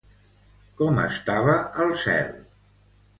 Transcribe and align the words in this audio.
Com 0.79 0.95
estava 1.01 1.57
el 1.85 1.93
cel? 2.05 2.33